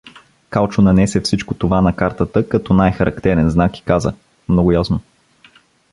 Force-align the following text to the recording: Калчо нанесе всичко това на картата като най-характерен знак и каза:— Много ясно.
Калчо 0.49 0.81
нанесе 0.81 1.19
всичко 1.19 1.53
това 1.53 1.81
на 1.81 1.95
картата 1.95 2.49
като 2.49 2.73
най-характерен 2.73 3.49
знак 3.49 3.77
и 3.77 3.81
каза:— 3.83 4.13
Много 4.49 4.71
ясно. 4.71 4.99